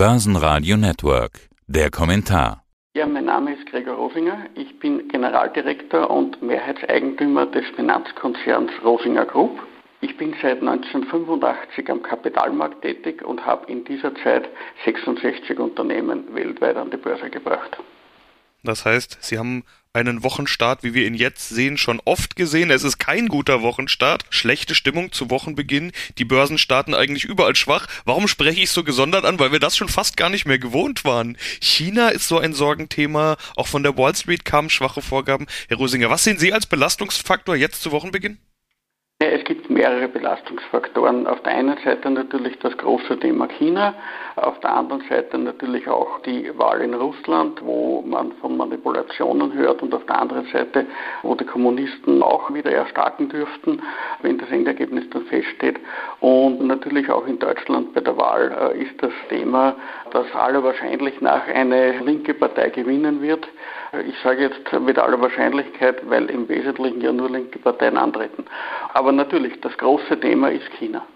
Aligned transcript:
Börsenradio 0.00 0.78
Network. 0.78 1.50
Der 1.66 1.90
Kommentar. 1.90 2.64
Ja, 2.94 3.04
mein 3.04 3.26
Name 3.26 3.52
ist 3.52 3.66
Gregor 3.66 3.96
Rosinger. 3.96 4.46
Ich 4.54 4.78
bin 4.78 5.08
Generaldirektor 5.08 6.08
und 6.08 6.40
Mehrheitseigentümer 6.40 7.44
des 7.44 7.66
Finanzkonzerns 7.76 8.70
Rosinger 8.82 9.26
Group. 9.26 9.60
Ich 10.00 10.16
bin 10.16 10.34
seit 10.40 10.60
1985 10.60 11.90
am 11.90 12.02
Kapitalmarkt 12.02 12.80
tätig 12.80 13.22
und 13.22 13.44
habe 13.44 13.70
in 13.70 13.84
dieser 13.84 14.14
Zeit 14.24 14.48
66 14.86 15.58
Unternehmen 15.58 16.34
weltweit 16.34 16.78
an 16.78 16.90
die 16.90 16.96
Börse 16.96 17.28
gebracht. 17.28 17.76
Das 18.64 18.86
heißt, 18.86 19.18
Sie 19.20 19.36
haben 19.38 19.64
einen 19.92 20.22
Wochenstart, 20.22 20.84
wie 20.84 20.94
wir 20.94 21.04
ihn 21.04 21.14
jetzt 21.14 21.48
sehen, 21.48 21.76
schon 21.76 22.00
oft 22.04 22.36
gesehen. 22.36 22.70
Es 22.70 22.84
ist 22.84 22.98
kein 22.98 23.26
guter 23.26 23.60
Wochenstart. 23.62 24.24
Schlechte 24.30 24.76
Stimmung 24.76 25.10
zu 25.10 25.30
Wochenbeginn. 25.30 25.90
Die 26.18 26.24
Börsen 26.24 26.58
starten 26.58 26.94
eigentlich 26.94 27.24
überall 27.24 27.56
schwach. 27.56 27.88
Warum 28.04 28.28
spreche 28.28 28.60
ich 28.60 28.70
so 28.70 28.84
gesondert 28.84 29.24
an? 29.24 29.40
Weil 29.40 29.50
wir 29.50 29.58
das 29.58 29.76
schon 29.76 29.88
fast 29.88 30.16
gar 30.16 30.30
nicht 30.30 30.46
mehr 30.46 30.60
gewohnt 30.60 31.04
waren. 31.04 31.36
China 31.60 32.10
ist 32.10 32.28
so 32.28 32.38
ein 32.38 32.52
Sorgenthema. 32.52 33.36
Auch 33.56 33.66
von 33.66 33.82
der 33.82 33.96
Wall 33.96 34.14
Street 34.14 34.44
kamen 34.44 34.70
schwache 34.70 35.02
Vorgaben. 35.02 35.46
Herr 35.68 35.78
Rosinger, 35.78 36.08
was 36.08 36.22
sehen 36.22 36.38
Sie 36.38 36.52
als 36.52 36.66
Belastungsfaktor 36.66 37.56
jetzt 37.56 37.82
zu 37.82 37.90
Wochenbeginn? 37.90 38.38
Es 39.22 39.44
gibt 39.44 39.68
mehrere 39.68 40.08
Belastungsfaktoren. 40.08 41.26
Auf 41.26 41.42
der 41.42 41.52
einen 41.52 41.76
Seite 41.84 42.10
natürlich 42.10 42.58
das 42.60 42.74
große 42.78 43.18
Thema 43.18 43.48
China, 43.48 43.92
auf 44.36 44.58
der 44.60 44.74
anderen 44.74 45.02
Seite 45.10 45.36
natürlich 45.36 45.86
auch 45.88 46.20
die 46.22 46.50
Wahl 46.58 46.80
in 46.80 46.94
Russland, 46.94 47.60
wo 47.62 48.00
man 48.00 48.32
von 48.40 48.56
Manipulationen 48.56 49.52
hört 49.52 49.82
und 49.82 49.92
auf 49.92 50.06
der 50.06 50.22
anderen 50.22 50.46
Seite, 50.46 50.86
wo 51.22 51.34
die 51.34 51.44
Kommunisten 51.44 52.22
auch 52.22 52.54
wieder 52.54 52.72
erstarken 52.72 53.28
dürften, 53.28 53.82
wenn 54.22 54.38
das 54.38 54.48
Endergebnis 54.50 55.04
dann 55.10 55.26
feststeht. 55.26 55.78
Und 56.20 56.66
natürlich 56.66 57.10
auch 57.10 57.26
in 57.26 57.38
Deutschland 57.38 57.92
bei 57.92 58.00
der 58.00 58.16
Wahl 58.16 58.72
äh, 58.74 58.82
ist 58.82 59.02
das 59.02 59.12
Thema, 59.28 59.76
dass 60.12 60.34
aller 60.34 60.64
wahrscheinlich 60.64 61.20
nach 61.20 61.46
eine 61.46 61.98
linke 61.98 62.32
Partei 62.32 62.70
gewinnen 62.70 63.20
wird. 63.20 63.46
Ich 64.06 64.18
sage 64.22 64.44
jetzt 64.44 64.80
mit 64.80 64.98
aller 64.98 65.20
Wahrscheinlichkeit, 65.20 66.08
weil 66.08 66.30
im 66.30 66.48
Wesentlichen 66.48 67.00
ja 67.00 67.12
nur 67.12 67.28
linke 67.28 67.58
Parteien 67.58 67.98
antreten. 67.98 68.44
Aber 68.94 69.09
natürlich, 69.12 69.60
das 69.60 69.76
große 69.76 70.18
Thema 70.20 70.50
ist 70.50 70.68
China. 70.78 71.06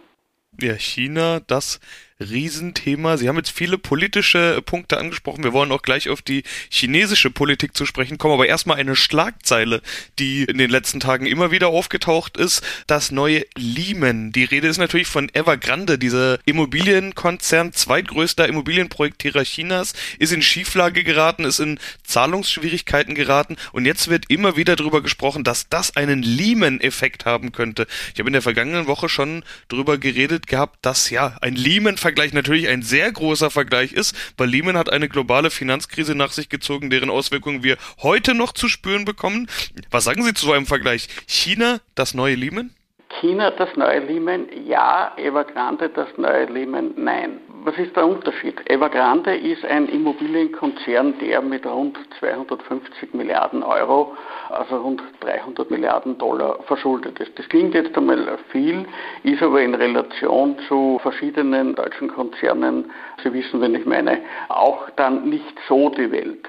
Ja, 0.61 0.75
China, 0.75 1.41
das 1.41 1.81
Riesenthema. 2.21 3.17
Sie 3.17 3.29
haben 3.29 3.37
jetzt 3.37 3.51
viele 3.51 3.77
politische 3.77 4.63
Punkte 4.63 4.99
angesprochen. 4.99 5.43
Wir 5.43 5.53
wollen 5.53 5.73
auch 5.73 5.83
gleich 5.83 6.09
auf 6.09 6.23
die 6.23 6.45
chinesische 6.71 7.31
Politik 7.31 7.77
zu 7.77 7.87
sprechen 7.87 8.19
kommen. 8.19 8.35
Aber 8.35 8.47
erstmal 8.47 8.79
eine 8.79 8.95
Schlagzeile, 8.95 9.83
die 10.21 10.45
in 10.45 10.59
den 10.59 10.71
letzten 10.71 11.01
Tagen 11.01 11.27
immer 11.27 11.51
wieder 11.51 11.69
aufgetaucht 11.69 12.37
ist. 12.37 12.63
Das 12.87 13.11
neue 13.11 13.45
Lehman. 13.57 14.31
Die 14.31 14.45
Rede 14.45 14.69
ist 14.69 14.79
natürlich 14.79 15.09
von 15.09 15.29
Evergrande, 15.35 15.99
dieser 15.99 16.39
Immobilienkonzern, 16.45 17.73
zweitgrößter 17.73 18.47
Immobilienprojektierer 18.47 19.43
Chinas, 19.43 19.93
ist 20.21 20.33
in 20.33 20.43
Schieflage 20.43 21.03
geraten, 21.03 21.45
ist 21.45 21.59
in 21.59 21.81
Zahlungsschwierigkeiten 22.05 23.17
geraten. 23.17 23.57
Und 23.73 23.87
jetzt 23.87 24.09
wird 24.09 24.27
immer 24.29 24.57
wieder 24.57 24.77
darüber 24.77 25.03
gesprochen, 25.03 25.43
dass 25.43 25.69
das 25.69 25.97
einen 25.97 26.23
Lehman-Effekt 26.23 27.25
haben 27.25 27.51
könnte. 27.51 27.89
Ich 28.13 28.21
habe 28.21 28.29
in 28.29 28.35
der 28.35 28.43
vergangenen 28.43 28.87
Woche 28.87 29.09
schon 29.09 29.43
darüber 29.67 29.99
geredet 29.99 30.47
gehabt, 30.47 30.79
dass 30.83 31.11
ja 31.11 31.37
ein 31.41 31.57
Lehman 31.57 31.99
Vergleich 32.05 32.35
natürlich 32.35 32.69
ein 32.69 32.83
sehr 32.83 33.11
großer 33.11 33.49
Vergleich 33.49 33.95
ist, 33.95 34.15
weil 34.37 34.51
Lehman 34.51 34.77
hat 34.77 34.93
eine 34.93 35.09
globale 35.09 35.49
Finanzkrise 35.49 36.15
nach 36.15 36.33
sich 36.33 36.51
gezogen, 36.51 36.91
deren 36.91 37.09
Auswirkungen 37.09 37.63
wir 37.63 37.79
heute 38.03 38.35
noch 38.35 38.53
zu 38.53 38.69
spüren 38.69 39.07
bekommen. 39.07 39.49
Was 39.91 40.05
sagen 40.05 40.23
Sie 40.23 40.35
zu 40.35 40.45
so 40.45 40.53
einem 40.53 40.67
Vergleich? 40.67 41.09
China, 41.27 41.81
das 41.95 42.13
neue 42.13 42.35
Lehman? 42.35 42.75
China 43.21 43.53
das 43.53 43.71
neue 43.77 44.01
Lehman, 44.01 44.49
ja, 44.67 45.15
Evergrande 45.17 45.89
das 45.89 46.09
neue 46.19 46.45
Lehman, 46.45 46.93
nein. 46.99 47.41
Was 47.67 47.79
ist 47.79 47.97
der 47.97 48.07
Unterschied? 48.07 48.61
Evergrande 48.69 49.35
ist 49.35 49.65
ein 49.65 49.89
Immobilienkonzern, 49.89 51.19
der 51.19 51.41
mit 51.41 51.65
rund 51.65 51.97
250 52.19 53.15
Milliarden 53.15 53.63
Euro, 53.63 54.15
also 54.51 54.77
rund 54.77 55.01
300 55.21 55.71
Milliarden 55.71 56.19
Dollar 56.19 56.63
verschuldet 56.65 57.19
ist. 57.21 57.39
Das 57.39 57.49
klingt 57.49 57.73
jetzt 57.73 57.97
einmal 57.97 58.37
viel, 58.53 58.85
ist 59.23 59.43
aber 59.43 59.63
in 59.63 59.75
Relation 59.75 60.59
zu 60.69 60.99
verschiedenen 61.01 61.75
deutschen 61.75 62.09
Konzernen, 62.09 62.91
Sie 63.23 63.33
wissen, 63.33 63.63
wenn 63.63 63.75
ich 63.75 63.87
meine, 63.87 64.19
auch 64.51 64.91
dann 64.97 65.31
nicht 65.31 65.59
so 65.67 65.89
die 65.89 66.13
Welt. 66.13 66.47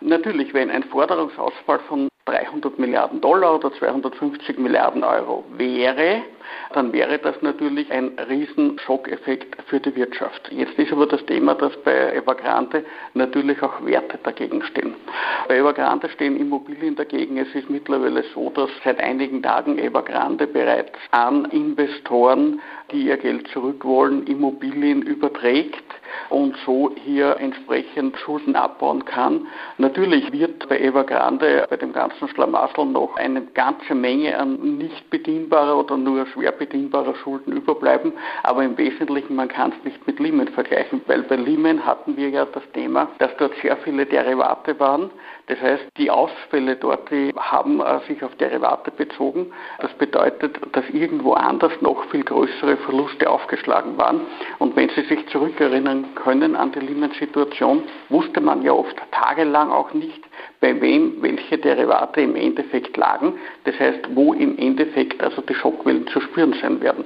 Natürlich, 0.00 0.54
wenn 0.54 0.70
ein 0.70 0.84
Forderungsausfall 0.84 1.80
von 1.88 2.11
300 2.26 2.78
Milliarden 2.78 3.20
Dollar 3.20 3.56
oder 3.56 3.72
250 3.72 4.58
Milliarden 4.58 5.02
Euro 5.02 5.44
wäre, 5.56 6.22
dann 6.72 6.92
wäre 6.92 7.18
das 7.18 7.40
natürlich 7.42 7.90
ein 7.90 8.12
Riesenschockeffekt 8.28 9.56
für 9.64 9.80
die 9.80 9.94
Wirtschaft. 9.96 10.50
Jetzt 10.52 10.78
ist 10.78 10.92
aber 10.92 11.06
das 11.06 11.24
Thema, 11.26 11.54
dass 11.54 11.76
bei 11.82 12.14
Evergrande 12.14 12.84
natürlich 13.14 13.60
auch 13.62 13.84
Werte 13.84 14.18
dagegen 14.22 14.62
stehen. 14.62 14.94
Bei 15.48 15.56
Evergrande 15.56 16.08
stehen 16.10 16.36
Immobilien 16.36 16.94
dagegen. 16.94 17.38
Es 17.38 17.52
ist 17.54 17.68
mittlerweile 17.68 18.22
so, 18.34 18.50
dass 18.50 18.70
seit 18.84 19.00
einigen 19.00 19.42
Tagen 19.42 19.78
Evergrande 19.78 20.46
bereits 20.46 20.98
an 21.10 21.46
Investoren, 21.46 22.60
die 22.92 23.08
ihr 23.08 23.16
Geld 23.16 23.48
zurück 23.48 23.84
wollen, 23.84 24.26
Immobilien 24.26 25.02
überträgt 25.02 25.84
und 26.28 26.56
so 26.64 26.90
hier 27.04 27.36
entsprechend 27.38 28.16
Schulden 28.18 28.56
abbauen 28.56 29.04
kann. 29.04 29.46
Natürlich 29.78 30.32
wird 30.32 30.68
bei 30.68 30.80
Evergrande 30.80 31.66
bei 31.68 31.76
dem 31.76 31.92
ganzen 31.92 32.28
Schlamassel 32.28 32.86
noch 32.86 33.16
eine 33.16 33.42
ganze 33.42 33.94
Menge 33.94 34.38
an 34.38 34.78
nicht 34.78 35.10
bedienbarer 35.10 35.78
oder 35.78 35.96
nur 35.96 36.26
schwer 36.26 36.52
bedienbarer 36.52 37.14
Schulden 37.16 37.52
überbleiben, 37.52 38.12
aber 38.42 38.64
im 38.64 38.76
Wesentlichen, 38.78 39.36
man 39.36 39.48
kann 39.48 39.72
es 39.76 39.84
nicht 39.84 40.06
mit 40.06 40.18
Lehman 40.18 40.48
vergleichen, 40.48 41.00
weil 41.06 41.22
bei 41.22 41.36
Lehman 41.36 41.84
hatten 41.84 42.16
wir 42.16 42.28
ja 42.28 42.44
das 42.46 42.62
Thema, 42.72 43.08
dass 43.18 43.36
dort 43.38 43.52
sehr 43.62 43.76
viele 43.78 44.06
Derivate 44.06 44.78
waren. 44.78 45.10
Das 45.46 45.60
heißt, 45.60 45.84
die 45.96 46.10
Ausfälle 46.10 46.76
dort, 46.76 47.10
die 47.10 47.32
haben 47.36 47.80
äh, 47.80 48.00
sich 48.06 48.22
auf 48.22 48.34
Derivate 48.36 48.90
bezogen. 48.90 49.52
Das 49.80 49.92
bedeutet, 49.94 50.58
dass 50.72 50.88
irgendwo 50.90 51.32
anders 51.32 51.72
noch 51.80 52.04
viel 52.10 52.22
größere 52.22 52.76
Verluste 52.78 53.28
aufgeschlagen 53.28 53.98
waren. 53.98 54.20
Und 54.58 54.76
wenn 54.76 54.88
Sie 54.90 55.02
sich 55.02 55.26
zurückerinnern 55.28 56.01
können 56.14 56.56
an 56.56 56.72
die 56.72 56.80
Lehman-Situation, 56.80 57.82
wusste 58.08 58.40
man 58.40 58.62
ja 58.62 58.72
oft 58.72 58.96
tagelang 59.10 59.70
auch 59.70 59.92
nicht, 59.94 60.22
bei 60.60 60.80
wem 60.80 61.20
welche 61.20 61.58
Derivate 61.58 62.20
im 62.20 62.36
Endeffekt 62.36 62.96
lagen. 62.96 63.34
Das 63.64 63.78
heißt, 63.78 64.14
wo 64.14 64.32
im 64.32 64.56
Endeffekt 64.58 65.22
also 65.22 65.42
die 65.42 65.54
Schockwellen 65.54 66.06
zu 66.06 66.20
spüren 66.20 66.54
sein 66.60 66.80
werden. 66.80 67.04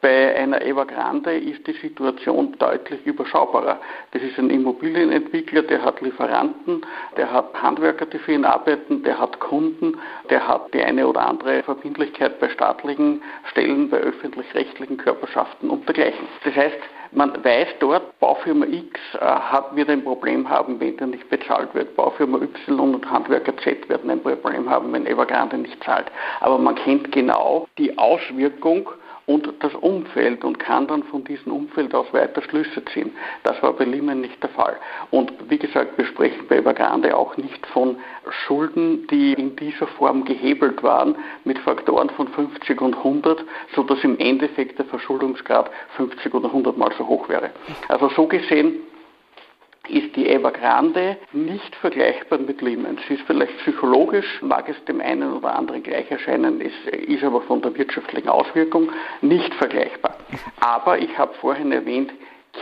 Bei 0.00 0.34
einer 0.36 0.62
Evergrande 0.62 1.36
ist 1.36 1.66
die 1.66 1.72
Situation 1.72 2.56
deutlich 2.58 3.04
überschaubarer. 3.04 3.80
Das 4.12 4.22
ist 4.22 4.38
ein 4.38 4.50
Immobilienentwickler, 4.50 5.62
der 5.62 5.84
hat 5.84 6.00
Lieferanten, 6.00 6.84
der 7.16 7.32
hat 7.32 7.60
Handwerker, 7.60 8.06
die 8.06 8.18
für 8.18 8.32
ihn 8.32 8.44
arbeiten, 8.44 9.02
der 9.02 9.18
hat 9.18 9.38
Kunden, 9.40 9.98
der 10.30 10.46
hat 10.46 10.72
die 10.72 10.82
eine 10.82 11.06
oder 11.06 11.26
andere 11.26 11.62
Verbindlichkeit 11.62 12.38
bei 12.40 12.48
staatlichen 12.48 13.22
Stellen, 13.50 13.90
bei 13.90 13.98
öffentlich-rechtlichen 13.98 14.96
Körperschaften 14.96 15.70
und 15.70 15.86
dergleichen. 15.88 16.26
Das 16.44 16.54
heißt, 16.54 16.78
man 17.12 17.44
weiß 17.44 17.68
dort, 17.80 18.18
Baufirma 18.20 18.66
X 18.66 19.00
äh, 19.14 19.18
hat, 19.18 19.74
wird 19.76 19.90
ein 19.90 20.02
Problem 20.02 20.48
haben, 20.48 20.80
wenn 20.80 20.96
der 20.96 21.08
nicht 21.08 21.28
bezahlt 21.28 21.74
wird. 21.74 21.94
Baufirma 21.96 22.38
Y 22.38 22.94
und 22.94 23.10
Handwerker 23.10 23.56
Z 23.58 23.88
werden 23.88 24.10
ein 24.10 24.22
Problem 24.22 24.68
haben, 24.68 24.92
wenn 24.92 25.06
Evergrande 25.06 25.58
nicht 25.58 25.82
zahlt. 25.84 26.06
Aber 26.40 26.58
man 26.58 26.74
kennt 26.74 27.12
genau 27.12 27.68
die 27.78 27.96
Auswirkung 27.98 28.88
und 29.26 29.48
das 29.60 29.74
Umfeld 29.74 30.44
und 30.44 30.58
kann 30.58 30.86
dann 30.86 31.02
von 31.04 31.24
diesem 31.24 31.52
Umfeld 31.52 31.94
aus 31.94 32.12
weiter 32.12 32.42
Schlüsse 32.42 32.84
ziehen. 32.86 33.12
Das 33.44 33.62
war 33.62 33.72
bei 33.72 33.84
Lehman 33.84 34.20
nicht 34.20 34.42
der 34.42 34.50
Fall. 34.50 34.76
Und 35.10 35.32
wie 35.48 35.58
gesagt, 35.58 35.96
wir 35.96 36.04
sprechen 36.06 36.46
bei 36.48 36.56
Evergrande 36.56 37.16
auch 37.16 37.36
nicht 37.36 37.66
von 37.68 37.96
Schulden, 38.28 39.06
die 39.08 39.32
in 39.34 39.56
dieser 39.56 39.86
Form 39.86 40.24
gehebelt 40.24 40.82
waren 40.82 41.14
mit 41.44 41.58
Faktoren 41.58 42.10
von 42.10 42.28
50 42.28 42.80
und 42.80 42.96
100, 42.96 43.44
sodass 43.74 44.02
im 44.04 44.18
Endeffekt 44.18 44.78
der 44.78 44.86
Verschuldungsgrad 44.86 45.70
50 45.96 46.34
oder 46.34 46.48
100 46.48 46.76
mal 46.76 46.92
so 46.98 47.06
hoch 47.06 47.28
wäre. 47.28 47.50
Also 47.88 48.08
so 48.10 48.26
gesehen 48.26 48.80
ist 49.88 50.14
die 50.14 50.28
Evergrande 50.28 51.16
nicht 51.32 51.74
vergleichbar 51.76 52.38
mit 52.38 52.62
Lehman. 52.62 52.98
Sie 53.08 53.14
ist 53.14 53.24
vielleicht 53.26 53.56
psychologisch, 53.58 54.40
mag 54.40 54.68
es 54.68 54.84
dem 54.84 55.00
einen 55.00 55.32
oder 55.32 55.56
anderen 55.56 55.82
gleich 55.82 56.10
erscheinen, 56.10 56.60
ist, 56.60 56.86
ist 56.86 57.24
aber 57.24 57.40
von 57.42 57.60
der 57.62 57.76
wirtschaftlichen 57.76 58.28
Auswirkung 58.28 58.90
nicht 59.22 59.52
vergleichbar. 59.54 60.16
Aber 60.60 60.98
ich 60.98 61.18
habe 61.18 61.34
vorhin 61.34 61.72
erwähnt, 61.72 62.12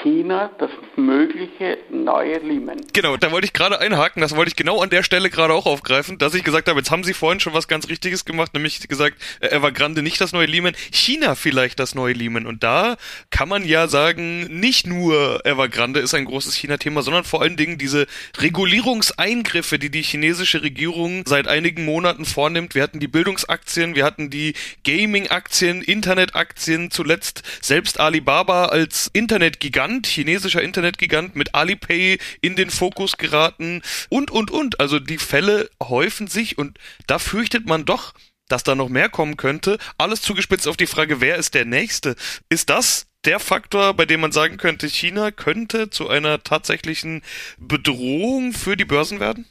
China 0.02 0.50
das 0.58 0.70
mögliche 0.96 1.78
neue 1.90 2.38
Lehman. 2.38 2.80
Genau, 2.92 3.16
da 3.16 3.30
wollte 3.32 3.46
ich 3.46 3.52
gerade 3.52 3.80
einhaken, 3.80 4.20
das 4.22 4.36
wollte 4.36 4.50
ich 4.50 4.56
genau 4.56 4.80
an 4.80 4.90
der 4.90 5.02
Stelle 5.02 5.30
gerade 5.30 5.54
auch 5.54 5.66
aufgreifen, 5.66 6.18
dass 6.18 6.34
ich 6.34 6.44
gesagt 6.44 6.68
habe, 6.68 6.78
jetzt 6.78 6.90
haben 6.90 7.04
Sie 7.04 7.14
vorhin 7.14 7.40
schon 7.40 7.54
was 7.54 7.68
ganz 7.68 7.88
Richtiges 7.88 8.24
gemacht, 8.24 8.54
nämlich 8.54 8.86
gesagt, 8.88 9.16
äh, 9.40 9.48
Evergrande 9.48 10.02
nicht 10.02 10.20
das 10.20 10.32
neue 10.32 10.46
Lehman, 10.46 10.74
China 10.90 11.34
vielleicht 11.34 11.78
das 11.78 11.94
neue 11.94 12.14
Lehman. 12.14 12.46
Und 12.46 12.62
da 12.62 12.96
kann 13.30 13.48
man 13.48 13.64
ja 13.64 13.88
sagen, 13.88 14.60
nicht 14.60 14.86
nur 14.86 15.44
Evergrande 15.44 16.00
ist 16.00 16.14
ein 16.14 16.24
großes 16.24 16.54
China-Thema, 16.54 17.02
sondern 17.02 17.24
vor 17.24 17.42
allen 17.42 17.56
Dingen 17.56 17.78
diese 17.78 18.06
Regulierungseingriffe, 18.38 19.78
die 19.78 19.90
die 19.90 20.02
chinesische 20.02 20.62
Regierung 20.62 21.24
seit 21.26 21.48
einigen 21.48 21.84
Monaten 21.84 22.24
vornimmt. 22.24 22.74
Wir 22.74 22.82
hatten 22.82 23.00
die 23.00 23.08
Bildungsaktien, 23.08 23.94
wir 23.94 24.04
hatten 24.04 24.30
die 24.30 24.54
Gaming-Aktien, 24.84 25.82
Internet-Aktien, 25.82 26.90
zuletzt 26.90 27.42
selbst 27.60 28.00
Alibaba 28.00 28.66
als 28.66 29.10
Internetgigant 29.12 29.89
Gigant, 29.90 30.06
chinesischer 30.06 30.62
Internet 30.62 30.80
Internetgigant 30.80 31.36
mit 31.36 31.54
Alipay 31.54 32.18
in 32.40 32.54
den 32.54 32.70
Fokus 32.70 33.16
geraten 33.16 33.82
und, 34.08 34.30
und, 34.30 34.50
und. 34.50 34.78
Also 34.80 34.98
die 35.00 35.18
Fälle 35.18 35.68
häufen 35.82 36.28
sich 36.28 36.58
und 36.58 36.78
da 37.06 37.18
fürchtet 37.18 37.66
man 37.66 37.84
doch, 37.84 38.14
dass 38.48 38.62
da 38.62 38.74
noch 38.74 38.88
mehr 38.88 39.08
kommen 39.08 39.36
könnte. 39.36 39.78
Alles 39.98 40.22
zugespitzt 40.22 40.68
auf 40.68 40.76
die 40.76 40.86
Frage, 40.86 41.20
wer 41.20 41.36
ist 41.36 41.54
der 41.54 41.64
Nächste? 41.64 42.14
Ist 42.48 42.70
das 42.70 43.06
der 43.24 43.40
Faktor, 43.40 43.94
bei 43.94 44.06
dem 44.06 44.20
man 44.20 44.32
sagen 44.32 44.56
könnte, 44.56 44.88
China 44.88 45.30
könnte 45.30 45.90
zu 45.90 46.08
einer 46.08 46.42
tatsächlichen 46.42 47.22
Bedrohung 47.58 48.52
für 48.52 48.76
die 48.76 48.84
Börsen 48.84 49.20
werden? 49.20 49.46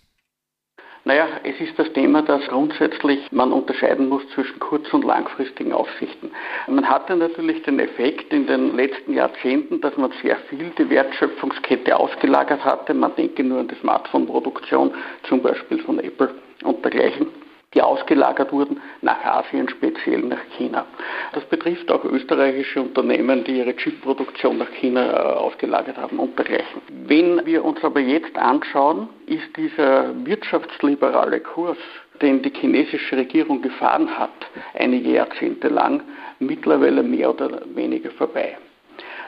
Naja, 1.10 1.26
es 1.42 1.60
ist 1.60 1.80
das 1.80 1.92
Thema, 1.94 2.22
dass 2.22 2.46
grundsätzlich 2.50 3.32
man 3.32 3.52
unterscheiden 3.52 4.10
muss 4.10 4.22
zwischen 4.36 4.60
kurz- 4.60 4.94
und 4.94 5.04
langfristigen 5.04 5.74
Aussichten. 5.74 6.30
Man 6.68 6.88
hatte 6.88 7.16
natürlich 7.16 7.64
den 7.64 7.80
Effekt 7.80 8.32
in 8.32 8.46
den 8.46 8.76
letzten 8.76 9.14
Jahrzehnten, 9.14 9.82
dass 9.82 9.98
man 9.98 10.12
sehr 10.22 10.36
viel 10.52 10.70
die 10.78 10.88
Wertschöpfungskette 10.88 11.98
ausgelagert 11.98 12.64
hatte. 12.64 12.94
Man 12.94 13.16
denke 13.16 13.44
nur 13.44 13.62
an 13.62 13.68
die 13.68 13.76
Smartphone-Produktion, 13.82 14.92
zum 15.28 15.42
Beispiel 15.42 15.80
von 15.80 15.98
Apple 15.98 16.30
und 16.64 16.86
dergleichen 16.86 17.26
die 17.74 17.82
ausgelagert 17.82 18.52
wurden 18.52 18.82
nach 19.02 19.24
Asien, 19.24 19.70
speziell 19.70 20.22
nach 20.22 20.44
China. 20.58 20.86
Das 21.34 21.44
betrifft 21.46 21.92
auch 21.92 22.04
österreichische 22.04 22.82
Unternehmen, 22.82 23.44
die 23.44 23.60
ihre 23.60 23.76
Chipproduktion 23.76 24.58
nach 24.58 24.72
China 24.72 25.06
äh, 25.06 25.34
ausgelagert 25.38 25.98
haben 25.98 26.20
und 26.20 26.38
dergleichen. 26.38 26.82
Wenn 27.06 27.46
wir 27.46 27.64
uns 27.64 27.84
aber 27.84 28.00
jetzt 28.00 28.36
anschauen, 28.38 29.10
ist 29.28 29.56
dieser 29.56 30.14
wirtschaftsliberale 30.26 31.40
Kurs, 31.42 31.78
den 32.22 32.42
die 32.42 32.52
chinesische 32.52 33.18
Regierung 33.18 33.62
gefahren 33.62 34.18
hat, 34.18 34.30
einige 34.74 35.12
Jahrzehnte 35.12 35.68
lang, 35.68 36.02
mittlerweile 36.40 37.04
mehr 37.04 37.30
oder 37.30 37.62
weniger 37.76 38.12
vorbei. 38.12 38.58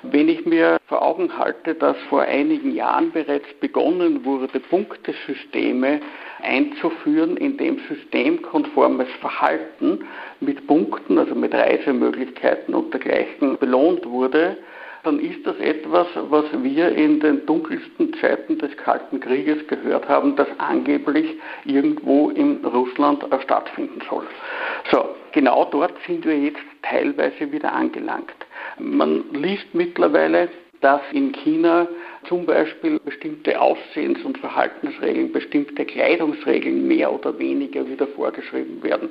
Wenn 0.04 0.30
ich 0.30 0.46
mir 0.48 0.80
vor 0.88 1.04
Augen 1.04 1.38
halte, 1.38 1.76
dass 1.76 1.96
vor 2.10 2.22
einigen 2.22 2.74
Jahren 2.74 3.12
bereits 3.12 3.48
begonnen 3.60 4.26
wurde, 4.26 4.60
Punktesysteme 4.60 6.02
einzuführen, 6.42 7.38
in 7.38 7.58
dem 7.58 7.80
systemkonformes 7.88 9.10
Verhalten 9.20 10.06
mit 10.40 10.66
Punkten, 10.66 11.20
also 11.20 11.36
mit 11.36 11.54
Reisemöglichkeiten 11.54 12.74
und 12.74 12.92
dergleichen 12.92 13.58
belohnt 13.60 14.06
wurde, 14.08 14.58
dann 15.04 15.20
ist 15.20 15.46
das 15.46 15.58
etwas, 15.60 16.08
was 16.30 16.46
wir 16.62 16.90
in 16.90 17.20
den 17.20 17.46
dunkelsten 17.46 18.14
Zeiten 18.16 18.58
des 18.60 18.76
Kalten 18.78 19.20
Krieges 19.20 19.66
gehört 19.68 20.08
haben, 20.08 20.36
das 20.36 20.48
angeblich 20.60 21.38
irgendwo 21.66 22.30
in 22.30 22.64
Russland 22.66 23.26
stattfinden 23.44 24.02
soll. 24.10 24.28
So, 24.92 25.10
genau 25.32 25.66
dort 25.66 25.94
sind 26.06 26.26
wir 26.26 26.38
jetzt 26.38 26.62
teilweise 26.84 27.52
wieder 27.52 27.74
angelangt. 27.74 28.34
Man 28.80 29.24
liest 29.34 29.74
mittlerweile, 29.74 30.50
dass 30.82 31.02
in 31.12 31.32
China 31.32 31.88
zum 32.28 32.46
Beispiel 32.46 33.00
bestimmte 33.00 33.60
Aussehens- 33.60 34.24
und 34.24 34.38
Verhaltensregeln, 34.38 35.32
bestimmte 35.32 35.86
Kleidungsregeln 35.86 36.88
mehr 36.88 37.12
oder 37.12 37.38
weniger 37.38 37.88
wieder 37.88 38.08
vorgeschrieben 38.08 38.82
werden. 38.84 39.10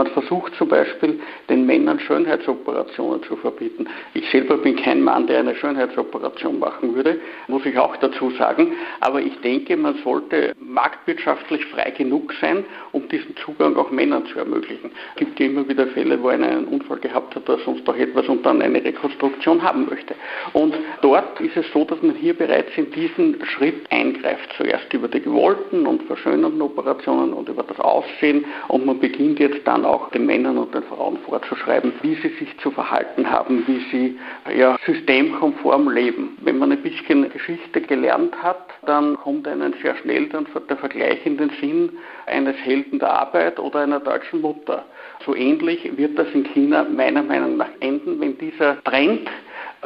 Man 0.00 0.12
versucht 0.12 0.54
zum 0.54 0.68
Beispiel 0.68 1.20
den 1.50 1.66
Männern 1.66 2.00
Schönheitsoperationen 2.00 3.22
zu 3.22 3.36
verbieten. 3.36 3.86
Ich 4.14 4.30
selber 4.30 4.56
bin 4.56 4.76
kein 4.76 5.02
Mann, 5.02 5.26
der 5.26 5.40
eine 5.40 5.54
Schönheitsoperation 5.54 6.58
machen 6.58 6.94
würde, 6.94 7.20
muss 7.48 7.66
ich 7.66 7.76
auch 7.76 7.94
dazu 7.98 8.30
sagen. 8.30 8.72
Aber 9.00 9.20
ich 9.20 9.38
denke, 9.42 9.76
man 9.76 9.96
sollte 10.02 10.54
marktwirtschaftlich 10.58 11.66
frei 11.66 11.90
genug 11.90 12.32
sein, 12.40 12.64
um 12.92 13.10
diesen 13.10 13.36
Zugang 13.44 13.76
auch 13.76 13.90
Männern 13.90 14.24
zu 14.24 14.38
ermöglichen. 14.38 14.90
Es 15.12 15.18
gibt 15.18 15.38
ja 15.38 15.44
immer 15.44 15.68
wieder 15.68 15.86
Fälle, 15.88 16.22
wo 16.22 16.28
einer 16.28 16.48
einen 16.48 16.64
Unfall 16.68 16.96
gehabt 17.00 17.36
hat 17.36 17.46
oder 17.46 17.62
sonst 17.62 17.86
doch 17.86 17.96
etwas 17.96 18.26
und 18.26 18.46
dann 18.46 18.62
eine 18.62 18.82
Rekonstruktion 18.82 19.62
haben 19.62 19.86
möchte. 19.90 20.14
Und 20.54 20.74
dort 21.02 21.38
ist 21.42 21.58
es 21.58 21.70
so, 21.74 21.84
dass 21.84 22.00
man 22.00 22.14
hier 22.14 22.32
bereits 22.32 22.70
in 22.78 22.90
diesen 22.92 23.44
Schritt 23.44 23.84
eingreift. 23.90 24.48
Zuerst 24.56 24.90
über 24.94 25.08
die 25.08 25.20
gewollten 25.20 25.86
und 25.86 26.04
verschönernden 26.04 26.62
Operationen 26.62 27.34
und 27.34 27.50
über 27.50 27.64
das 27.64 27.78
Aussehen 27.80 28.46
und 28.68 28.86
man 28.86 28.98
beginnt 28.98 29.38
jetzt 29.38 29.66
dann 29.66 29.84
auch 29.90 30.10
den 30.10 30.26
Männern 30.26 30.56
und 30.56 30.74
den 30.74 30.82
Frauen 30.84 31.18
vorzuschreiben, 31.26 31.92
wie 32.02 32.14
sie 32.14 32.28
sich 32.38 32.56
zu 32.58 32.70
verhalten 32.70 33.28
haben, 33.28 33.64
wie 33.66 33.80
sie 33.90 34.18
ja, 34.56 34.78
systemkonform 34.86 35.90
leben. 35.90 36.38
Wenn 36.42 36.58
man 36.58 36.72
ein 36.72 36.82
bisschen 36.82 37.28
Geschichte 37.30 37.80
gelernt 37.80 38.34
hat, 38.42 38.68
dann 38.86 39.16
kommt 39.16 39.48
einem 39.48 39.74
sehr 39.82 39.96
schnell 39.96 40.28
dann 40.28 40.46
der 40.68 40.76
Vergleich 40.76 41.24
in 41.26 41.36
den 41.36 41.50
Sinn 41.60 41.90
eines 42.26 42.56
Helden 42.56 42.98
der 42.98 43.12
Arbeit 43.12 43.58
oder 43.58 43.80
einer 43.80 44.00
deutschen 44.00 44.40
Mutter. 44.40 44.84
So 45.26 45.34
ähnlich 45.34 45.96
wird 45.96 46.18
das 46.18 46.28
in 46.32 46.44
China 46.44 46.84
meiner 46.84 47.22
Meinung 47.22 47.56
nach 47.56 47.70
enden, 47.80 48.20
wenn 48.20 48.38
dieser 48.38 48.82
Trend 48.84 49.28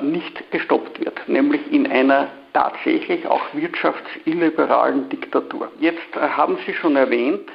nicht 0.03 0.51
gestoppt 0.51 1.01
wird, 1.01 1.29
nämlich 1.29 1.61
in 1.73 1.87
einer 1.87 2.29
tatsächlich 2.53 3.27
auch 3.27 3.43
wirtschaftsilliberalen 3.53 5.09
Diktatur. 5.09 5.71
Jetzt 5.81 6.15
haben 6.15 6.57
Sie 6.67 6.75
schon 6.75 6.97
erwähnt, 6.97 7.51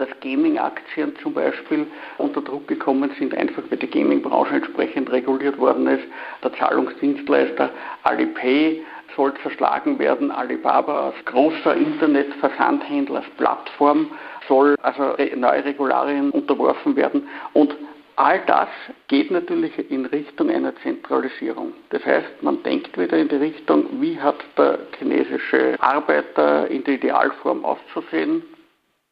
dass 0.00 0.08
Gaming-Aktien 0.20 1.14
zum 1.22 1.34
Beispiel 1.34 1.86
unter 2.18 2.40
Druck 2.40 2.66
gekommen 2.66 3.10
sind, 3.18 3.36
einfach 3.36 3.62
weil 3.68 3.78
die 3.78 3.86
Gaming-Branche 3.86 4.54
entsprechend 4.54 5.12
reguliert 5.12 5.58
worden 5.58 5.86
ist. 5.86 6.04
Der 6.42 6.52
Zahlungsdienstleister 6.54 7.70
Alipay 8.02 8.82
soll 9.14 9.34
zerschlagen 9.42 9.98
werden. 9.98 10.30
Alibaba 10.30 11.08
als 11.08 11.24
großer 11.26 11.76
Internetversandhändler, 11.76 13.18
als 13.18 13.28
Plattform 13.36 14.10
soll 14.48 14.74
also 14.82 15.14
neue 15.36 15.64
Regularien 15.64 16.30
unterworfen 16.30 16.96
werden. 16.96 17.28
Und 17.52 17.76
all 18.16 18.40
das 18.46 18.68
geht 19.08 19.30
natürlich 19.30 19.90
in 19.90 20.06
Richtung 20.06 20.50
einer 20.50 20.74
Zentralisierung. 20.76 21.72
Das 21.90 22.04
heißt, 22.04 22.42
man 22.42 22.62
denkt 22.62 22.98
wieder 22.98 23.18
in 23.18 23.28
die 23.28 23.36
Richtung, 23.36 23.86
wie 24.00 24.18
hat 24.18 24.36
der 24.56 24.78
chinesische 24.98 25.76
Arbeiter 25.78 26.68
in 26.68 26.84
der 26.84 26.94
Idealform 26.94 27.64
auszusehen? 27.64 28.42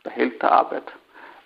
Der 0.05 0.13
Held 0.13 0.41
der 0.43 0.53
Arbeit. 0.53 0.85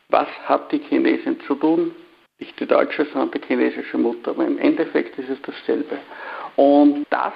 Was 0.08 0.28
hat 0.46 0.70
die 0.72 0.78
Chinesin 0.78 1.40
zu 1.46 1.54
tun? 1.54 1.94
Nicht 2.38 2.58
die 2.60 2.66
deutsche, 2.66 3.06
sondern 3.06 3.30
die 3.30 3.46
chinesische 3.46 3.98
Mutter. 3.98 4.32
Aber 4.32 4.46
im 4.46 4.58
Endeffekt 4.58 5.18
ist 5.18 5.30
es 5.30 5.38
dasselbe. 5.42 5.98
Und 6.56 7.06
das 7.10 7.32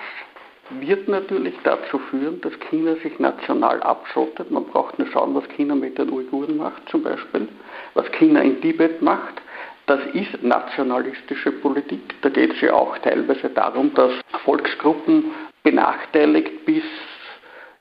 wird 0.71 1.09
natürlich 1.09 1.55
dazu 1.63 1.99
führen, 1.99 2.41
dass 2.41 2.53
China 2.69 2.97
sich 2.97 3.19
national 3.19 3.83
abschottet. 3.83 4.51
Man 4.51 4.65
braucht 4.65 4.99
nur 4.99 5.09
schauen, 5.09 5.35
was 5.35 5.49
China 5.51 5.75
mit 5.75 5.97
den 5.97 6.11
Uiguren 6.11 6.57
macht 6.57 6.89
zum 6.89 7.03
Beispiel, 7.03 7.49
was 7.95 8.11
China 8.13 8.41
in 8.41 8.61
Tibet 8.61 9.01
macht. 9.01 9.41
Das 9.87 10.01
ist 10.13 10.43
nationalistische 10.43 11.53
Politik. 11.53 12.01
Da 12.23 12.29
geht 12.29 12.53
es 12.55 12.61
ja 12.61 12.75
auch 12.75 12.99
teilweise 12.99 13.49
darum, 13.51 13.95
dass 13.95 14.13
Volksgruppen 14.45 15.27
benachteiligt 15.63 16.65
bis 16.67 16.83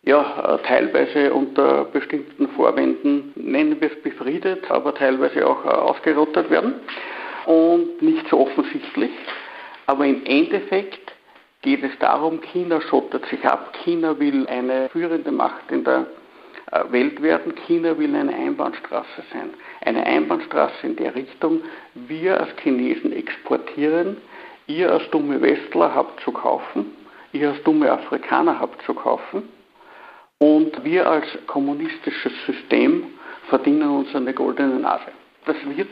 ja, 0.06 0.56
äh, 0.56 0.68
teilweise 0.68 1.34
unter 1.34 1.86
bestimmten 1.86 2.48
Vorwänden, 2.50 3.34
nennen 3.36 3.82
wir 3.82 3.92
es 3.92 4.02
befriedet, 4.04 4.70
aber 4.70 4.94
teilweise 4.94 5.46
auch 5.48 5.66
äh, 5.66 5.70
ausgerottet 5.70 6.50
werden 6.52 6.76
und 7.48 8.02
nicht 8.02 8.28
so 8.30 8.40
offensichtlich. 8.40 9.12
Aber 9.88 10.06
im 10.06 10.24
Endeffekt 10.26 11.12
geht 11.64 11.84
es 11.84 11.98
darum, 12.00 12.40
China 12.42 12.80
schottet 12.82 13.26
sich 13.26 13.44
ab, 13.46 13.76
China 13.84 14.18
will 14.20 14.48
eine 14.48 14.90
führende 14.90 15.32
Macht 15.32 15.72
in 15.72 15.84
der 15.84 16.06
äh, 16.72 16.84
Welt 16.92 17.20
werden, 17.24 17.56
China 17.66 17.98
will 17.98 18.16
eine 18.16 18.34
Einbahnstraße 18.34 19.24
sein. 19.34 19.56
Eine 19.82 20.06
Einbahnstraße 20.06 20.86
in 20.86 20.96
der 20.98 21.16
Richtung, 21.16 21.62
wir 21.96 22.40
als 22.40 22.50
Chinesen 22.62 23.12
exportieren, 23.12 24.18
ihr 24.68 24.92
als 24.92 25.10
dumme 25.10 25.42
Westler 25.42 25.96
habt 25.96 26.20
zu 26.22 26.32
kaufen, 26.32 26.94
ihr 27.34 27.50
als 27.50 27.64
dumme 27.64 27.92
Afrikaner 27.92 28.60
habt 28.60 28.84
zu 28.84 28.94
kaufen 28.94 29.50
und 30.40 30.84
wir 30.84 31.10
als 31.10 31.26
kommunistisches 31.48 32.34
System 32.46 33.04
verdienen 33.50 33.90
uns 33.90 34.14
eine 34.16 34.34
goldene 34.34 34.80
Nase. 34.80 35.12
Das 35.46 35.56
wird 35.76 35.90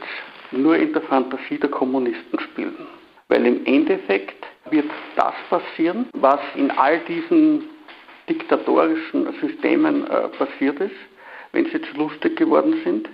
nur 0.51 0.75
in 0.75 0.93
der 0.93 1.01
Fantasie 1.03 1.57
der 1.57 1.69
Kommunisten 1.69 2.39
spielen. 2.39 2.88
Weil 3.29 3.45
im 3.45 3.65
Endeffekt 3.65 4.45
wird 4.69 4.89
das 5.15 5.33
passieren, 5.50 6.07
was 6.13 6.39
in 6.55 6.71
all 6.71 7.00
diesen 7.00 7.63
diktatorischen 8.29 9.33
Systemen 9.41 10.07
äh, 10.07 10.27
passiert 10.29 10.79
ist, 10.79 10.95
wenn 11.51 11.65
sie 11.65 11.81
zu 11.81 11.97
lustig 11.97 12.38
geworden 12.38 12.75
sind. 12.83 13.09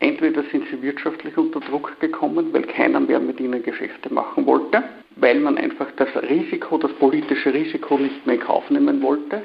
Entweder 0.00 0.42
sind 0.50 0.66
sie 0.70 0.82
wirtschaftlich 0.82 1.36
unter 1.36 1.60
Druck 1.60 1.98
gekommen, 2.00 2.52
weil 2.52 2.62
keiner 2.64 3.00
mehr 3.00 3.20
mit 3.20 3.40
ihnen 3.40 3.62
Geschäfte 3.62 4.12
machen 4.12 4.44
wollte, 4.44 4.82
weil 5.16 5.40
man 5.40 5.56
einfach 5.56 5.86
das 5.96 6.08
Risiko, 6.28 6.78
das 6.78 6.92
politische 6.94 7.54
Risiko 7.54 7.96
nicht 7.96 8.26
mehr 8.26 8.36
in 8.36 8.40
Kauf 8.40 8.68
nehmen 8.70 9.02
wollte, 9.02 9.42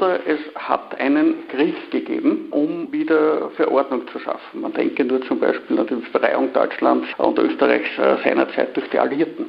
oder 0.00 0.26
es 0.26 0.40
hat 0.56 0.98
einen 0.98 1.46
Krieg 1.48 1.90
gegeben, 1.90 2.48
um 2.50 2.90
wieder 2.92 3.50
für 3.56 3.70
Ordnung 3.70 4.06
zu 4.08 4.18
schaffen. 4.18 4.60
Man 4.60 4.72
denke 4.72 5.04
nur 5.04 5.20
zum 5.22 5.40
Beispiel 5.40 5.78
an 5.78 5.86
die 5.86 5.94
Befreiung 5.96 6.52
Deutschlands 6.52 7.06
und 7.18 7.38
Österreichs 7.38 7.88
äh, 7.98 8.16
seinerzeit 8.24 8.76
durch 8.76 8.88
die 8.90 8.98
Alliierten. 8.98 9.46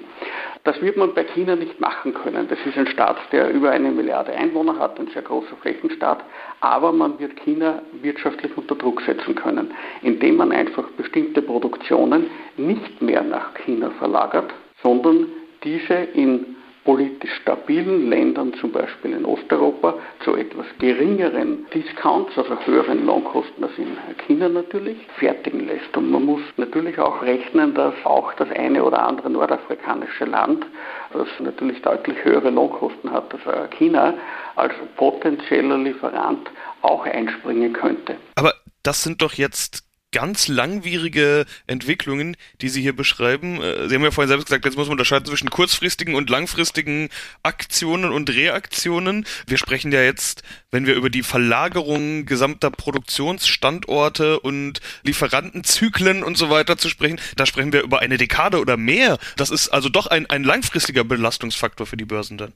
Das 0.63 0.79
wird 0.81 0.95
man 0.95 1.13
bei 1.15 1.23
China 1.23 1.55
nicht 1.55 1.79
machen 1.79 2.13
können. 2.13 2.47
Das 2.47 2.59
ist 2.65 2.77
ein 2.77 2.85
Staat, 2.87 3.17
der 3.31 3.49
über 3.51 3.71
eine 3.71 3.89
Milliarde 3.89 4.31
Einwohner 4.33 4.77
hat, 4.77 4.99
ein 4.99 5.07
sehr 5.07 5.23
großer 5.23 5.55
Flächenstaat, 5.61 6.23
aber 6.59 6.91
man 6.91 7.17
wird 7.17 7.35
China 7.37 7.81
wirtschaftlich 8.01 8.55
unter 8.55 8.75
Druck 8.75 9.01
setzen 9.01 9.33
können, 9.33 9.71
indem 10.03 10.35
man 10.37 10.51
einfach 10.51 10.87
bestimmte 10.97 11.41
Produktionen 11.41 12.27
nicht 12.57 13.01
mehr 13.01 13.23
nach 13.23 13.55
China 13.65 13.89
verlagert, 13.97 14.53
sondern 14.83 15.27
diese 15.63 15.95
in 16.13 16.57
politisch 16.83 17.31
stabilen 17.41 18.09
Ländern, 18.09 18.53
zum 18.55 18.71
Beispiel 18.71 19.13
in 19.13 19.25
Osteuropa, 19.25 19.95
zu 20.23 20.35
etwas 20.35 20.65
geringeren 20.79 21.65
Discounts, 21.73 22.37
also 22.37 22.57
höheren 22.65 23.05
Lohnkosten 23.05 23.63
als 23.63 23.77
in 23.77 23.97
China 24.25 24.49
natürlich, 24.49 24.97
fertigen 25.17 25.67
lässt. 25.67 25.95
Und 25.95 26.09
man 26.09 26.25
muss 26.25 26.41
natürlich 26.57 26.97
auch 26.99 27.21
rechnen, 27.21 27.73
dass 27.75 27.93
auch 28.03 28.33
das 28.33 28.49
eine 28.51 28.83
oder 28.83 29.05
andere 29.05 29.29
nordafrikanische 29.29 30.25
Land, 30.25 30.65
das 31.13 31.27
natürlich 31.39 31.81
deutlich 31.81 32.17
höhere 32.23 32.49
Lohnkosten 32.49 33.11
hat 33.11 33.33
als 33.45 33.71
China, 33.77 34.13
als 34.55 34.73
potenzieller 34.97 35.77
Lieferant 35.77 36.49
auch 36.81 37.05
einspringen 37.05 37.73
könnte. 37.73 38.15
Aber 38.35 38.53
das 38.83 39.03
sind 39.03 39.21
doch 39.21 39.33
jetzt 39.33 39.90
ganz 40.11 40.47
langwierige 40.47 41.45
Entwicklungen, 41.67 42.35
die 42.61 42.69
Sie 42.69 42.81
hier 42.81 42.95
beschreiben. 42.95 43.61
Äh, 43.61 43.87
Sie 43.87 43.95
haben 43.95 44.03
ja 44.03 44.11
vorhin 44.11 44.29
selbst 44.29 44.45
gesagt, 44.45 44.65
jetzt 44.65 44.77
muss 44.77 44.87
man 44.87 44.93
unterscheiden 44.93 45.25
zwischen 45.25 45.49
kurzfristigen 45.49 46.15
und 46.15 46.29
langfristigen 46.29 47.09
Aktionen 47.43 48.11
und 48.11 48.29
Reaktionen. 48.29 49.25
Wir 49.47 49.57
sprechen 49.57 49.91
ja 49.91 50.01
jetzt, 50.01 50.43
wenn 50.69 50.85
wir 50.85 50.95
über 50.95 51.09
die 51.09 51.23
Verlagerung 51.23 52.25
gesamter 52.25 52.71
Produktionsstandorte 52.71 54.39
und 54.39 54.81
Lieferantenzyklen 55.03 56.23
und 56.23 56.37
so 56.37 56.49
weiter 56.49 56.77
zu 56.77 56.89
sprechen, 56.89 57.19
da 57.35 57.45
sprechen 57.45 57.73
wir 57.73 57.81
über 57.81 57.99
eine 57.99 58.17
Dekade 58.17 58.59
oder 58.59 58.77
mehr. 58.77 59.17
Das 59.37 59.49
ist 59.49 59.69
also 59.69 59.89
doch 59.89 60.07
ein, 60.07 60.29
ein 60.29 60.43
langfristiger 60.43 61.03
Belastungsfaktor 61.03 61.87
für 61.87 61.97
die 61.97 62.05
Börsen 62.05 62.37
dann 62.37 62.53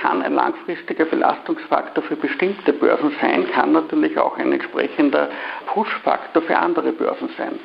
kann 0.00 0.22
ein 0.22 0.34
langfristiger 0.34 1.04
Belastungsfaktor 1.04 2.02
für 2.04 2.16
bestimmte 2.16 2.72
Börsen 2.72 3.12
sein, 3.20 3.46
kann 3.52 3.72
natürlich 3.72 4.18
auch 4.18 4.36
ein 4.38 4.52
entsprechender 4.52 5.30
Push-Faktor 5.66 6.42
für 6.42 6.56
andere 6.56 6.92
Börsen 6.92 7.28
sein. 7.38 7.58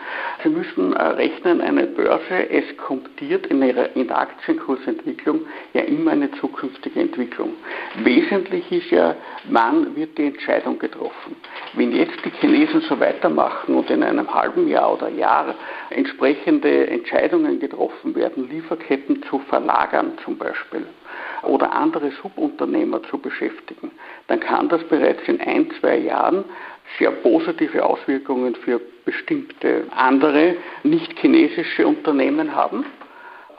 Sie 0.44 0.50
müssen 0.50 0.94
äh, 0.94 1.02
rechnen, 1.02 1.60
eine 1.62 1.88
Börse 1.88 2.50
eskontiert 2.50 3.48
in, 3.48 3.62
ihrer, 3.62 3.96
in 3.96 4.08
der 4.08 4.20
Aktienkursentwicklung 4.20 5.42
ja 5.74 5.82
immer 5.82 6.12
eine 6.12 6.32
zukünftige 6.34 7.00
Entwicklung. 7.00 7.54
Wesentlich 8.04 8.72
ist 8.72 8.92
ja, 8.92 9.16
wann 9.50 9.96
wird 9.96 10.18
die 10.18 10.28
Entscheidung 10.28 10.78
getroffen. 10.80 11.36
Wenn 11.74 11.92
jetzt 11.92 12.24
die 12.24 12.32
Chinesen 12.40 12.82
so 12.82 13.00
weitermachen 13.00 13.76
und 13.76 13.90
in 13.90 14.04
einem 14.04 14.32
halben 14.34 14.68
Jahr 14.68 14.94
oder 14.94 15.10
Jahr 15.10 15.56
entsprechende 15.90 16.88
Entscheidungen 16.88 17.60
getroffen 17.60 18.16
werden, 18.16 18.50
Lieferketten 18.50 19.24
zu 19.24 19.40
verlagern 19.40 20.14
zum 20.24 20.38
Beispiel, 20.38 20.86
oder 21.44 21.72
andere 21.72 22.12
Subunternehmer 22.22 23.04
zu 23.04 23.18
beschäftigen, 23.18 23.92
dann 24.28 24.40
kann 24.40 24.70
das 24.70 24.84
bereits 24.86 25.22
in 25.28 25.40
ein, 25.42 25.72
zwei 25.80 25.98
Jahren 25.98 26.44
sehr 26.98 27.12
positive 27.12 27.86
Auswirkungen 27.86 28.56
für 28.56 28.82
bestimmte 29.06 29.86
andere 29.92 30.56
nicht 30.84 31.18
chinesische 31.20 31.88
Unternehmen 31.88 32.56
haben 32.56 32.86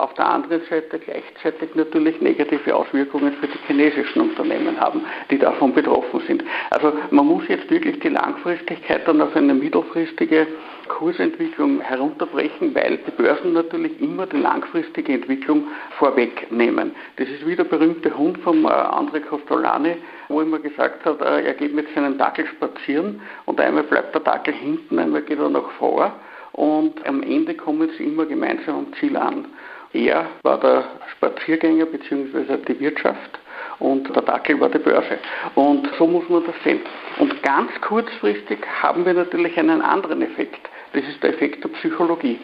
auf 0.00 0.14
der 0.14 0.26
anderen 0.26 0.62
Seite 0.68 0.98
gleichzeitig 0.98 1.74
natürlich 1.74 2.20
negative 2.20 2.74
Auswirkungen 2.74 3.32
für 3.34 3.46
die 3.46 3.58
chinesischen 3.66 4.22
Unternehmen 4.22 4.80
haben, 4.80 5.02
die 5.30 5.38
davon 5.38 5.74
betroffen 5.74 6.20
sind. 6.26 6.44
Also 6.70 6.92
man 7.10 7.26
muss 7.26 7.46
jetzt 7.48 7.70
wirklich 7.70 8.00
die 8.00 8.08
Langfristigkeit 8.08 9.06
dann 9.06 9.20
auf 9.20 9.36
eine 9.36 9.54
mittelfristige 9.54 10.46
Kursentwicklung 10.88 11.80
herunterbrechen, 11.80 12.74
weil 12.74 12.98
die 12.98 13.10
Börsen 13.12 13.52
natürlich 13.52 14.00
immer 14.00 14.26
die 14.26 14.38
langfristige 14.38 15.12
Entwicklung 15.12 15.68
vorwegnehmen. 15.98 16.92
Das 17.16 17.28
ist 17.28 17.46
wie 17.46 17.54
der 17.54 17.64
berühmte 17.64 18.16
Hund 18.16 18.38
vom 18.38 18.64
äh, 18.64 18.68
André 18.68 19.20
Costolani, 19.20 19.96
wo 20.28 20.40
immer 20.40 20.58
gesagt 20.58 21.04
hat, 21.04 21.20
äh, 21.20 21.46
er 21.46 21.54
geht 21.54 21.74
mit 21.74 21.86
seinem 21.94 22.18
Dackel 22.18 22.46
spazieren 22.46 23.20
und 23.46 23.60
einmal 23.60 23.84
bleibt 23.84 24.14
der 24.14 24.22
Dackel 24.22 24.54
hinten, 24.54 24.98
einmal 24.98 25.22
geht 25.22 25.38
er 25.38 25.48
nach 25.48 25.70
vor 25.78 26.12
und 26.52 27.06
am 27.06 27.22
Ende 27.22 27.54
kommen 27.54 27.88
sie 27.96 28.04
immer 28.04 28.26
gemeinsam 28.26 28.78
am 28.78 28.92
Ziel 28.94 29.16
an. 29.16 29.46
Er 29.92 30.26
war 30.42 30.60
der 30.60 30.84
Spaziergänger 31.16 31.86
bzw. 31.86 32.58
die 32.68 32.78
Wirtschaft 32.78 33.40
und 33.80 34.14
der 34.14 34.22
Dackel 34.22 34.60
war 34.60 34.68
die 34.68 34.78
Börse. 34.78 35.18
Und 35.56 35.88
so 35.98 36.06
muss 36.06 36.28
man 36.28 36.44
das 36.44 36.54
sehen. 36.62 36.80
Und 37.18 37.42
ganz 37.42 37.72
kurzfristig 37.80 38.58
haben 38.82 39.04
wir 39.04 39.14
natürlich 39.14 39.58
einen 39.58 39.82
anderen 39.82 40.22
Effekt. 40.22 40.68
Das 40.92 41.02
ist 41.04 41.22
der 41.22 41.30
Effekt 41.30 41.64
der 41.64 41.70
Psychologie. 41.70 42.38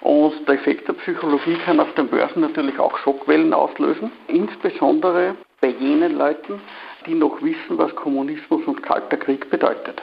Und 0.00 0.48
der 0.48 0.54
Effekt 0.54 0.88
der 0.88 0.94
Psychologie 0.94 1.58
kann 1.64 1.80
auf 1.80 1.92
den 1.94 2.08
Börsen 2.08 2.40
natürlich 2.40 2.78
auch 2.78 2.96
Schockwellen 2.98 3.52
auslösen, 3.52 4.10
insbesondere 4.28 5.34
bei 5.60 5.68
jenen 5.68 6.16
Leuten, 6.16 6.60
die 7.04 7.14
noch 7.14 7.42
wissen, 7.42 7.76
was 7.76 7.94
Kommunismus 7.96 8.64
und 8.66 8.82
Kalter 8.82 9.16
Krieg 9.16 9.50
bedeutet 9.50 10.00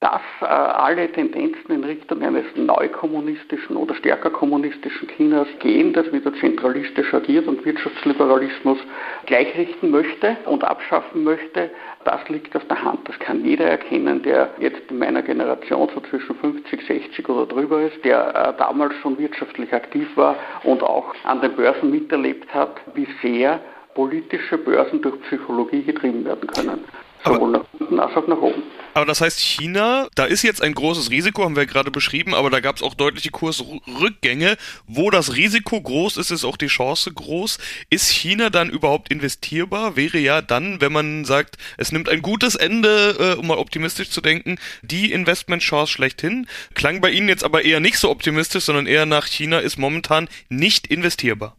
dass 0.00 0.20
äh, 0.42 0.44
alle 0.44 1.10
Tendenzen 1.10 1.70
in 1.70 1.82
Richtung 1.82 2.22
eines 2.22 2.44
neukommunistischen 2.54 3.76
oder 3.76 3.94
stärker 3.94 4.28
kommunistischen 4.28 5.08
Chinas 5.08 5.48
gehen, 5.60 5.94
das 5.94 6.12
wieder 6.12 6.34
zentralistisch 6.34 7.14
agiert 7.14 7.46
und 7.46 7.64
Wirtschaftsliberalismus 7.64 8.78
gleichrichten 9.24 9.90
möchte 9.90 10.36
und 10.44 10.64
abschaffen 10.64 11.24
möchte, 11.24 11.70
das 12.04 12.28
liegt 12.28 12.54
auf 12.54 12.64
der 12.66 12.82
Hand. 12.84 13.08
Das 13.08 13.18
kann 13.20 13.42
jeder 13.42 13.64
erkennen, 13.64 14.22
der 14.22 14.50
jetzt 14.58 14.82
in 14.90 14.98
meiner 14.98 15.22
Generation 15.22 15.88
so 15.94 16.00
zwischen 16.02 16.36
50, 16.36 16.86
60 16.86 17.28
oder 17.30 17.46
drüber 17.46 17.80
ist, 17.80 18.04
der 18.04 18.34
äh, 18.34 18.58
damals 18.58 18.94
schon 18.96 19.18
wirtschaftlich 19.18 19.72
aktiv 19.72 20.08
war 20.14 20.36
und 20.64 20.82
auch 20.82 21.14
an 21.24 21.40
den 21.40 21.56
Börsen 21.56 21.90
miterlebt 21.90 22.52
hat, 22.52 22.76
wie 22.94 23.08
sehr 23.22 23.60
politische 23.94 24.58
Börsen 24.58 25.00
durch 25.00 25.18
Psychologie 25.22 25.82
getrieben 25.82 26.26
werden 26.26 26.46
können. 26.48 26.84
Sowohl 27.24 27.62
unten 27.78 28.00
als 28.00 28.16
auch 28.16 28.26
nach 28.26 28.40
oben. 28.40 28.62
Aber 28.96 29.04
das 29.04 29.20
heißt, 29.20 29.40
China, 29.40 30.08
da 30.14 30.24
ist 30.24 30.42
jetzt 30.42 30.62
ein 30.62 30.72
großes 30.72 31.10
Risiko, 31.10 31.44
haben 31.44 31.54
wir 31.54 31.66
gerade 31.66 31.90
beschrieben, 31.90 32.34
aber 32.34 32.48
da 32.48 32.60
gab 32.60 32.76
es 32.76 32.82
auch 32.82 32.94
deutliche 32.94 33.30
Kursrückgänge. 33.30 34.56
Wo 34.86 35.10
das 35.10 35.36
Risiko 35.36 35.82
groß 35.82 36.16
ist, 36.16 36.30
ist 36.30 36.46
auch 36.46 36.56
die 36.56 36.68
Chance 36.68 37.12
groß. 37.12 37.58
Ist 37.90 38.08
China 38.08 38.48
dann 38.48 38.70
überhaupt 38.70 39.12
investierbar? 39.12 39.96
Wäre 39.96 40.16
ja 40.16 40.40
dann, 40.40 40.80
wenn 40.80 40.94
man 40.94 41.26
sagt, 41.26 41.56
es 41.76 41.92
nimmt 41.92 42.08
ein 42.08 42.22
gutes 42.22 42.54
Ende, 42.54 43.16
äh, 43.18 43.38
um 43.38 43.48
mal 43.48 43.58
optimistisch 43.58 44.08
zu 44.08 44.22
denken, 44.22 44.56
die 44.80 45.12
Investmentchance 45.12 45.92
schlechthin. 45.92 46.46
Klang 46.72 47.02
bei 47.02 47.10
Ihnen 47.10 47.28
jetzt 47.28 47.44
aber 47.44 47.66
eher 47.66 47.80
nicht 47.80 47.98
so 47.98 48.08
optimistisch, 48.08 48.64
sondern 48.64 48.86
eher 48.86 49.04
nach 49.04 49.26
China 49.26 49.58
ist 49.58 49.76
momentan 49.76 50.26
nicht 50.48 50.86
investierbar. 50.86 51.54